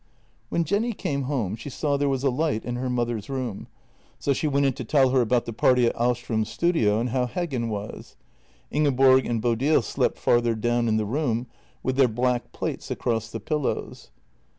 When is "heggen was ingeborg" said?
7.27-9.27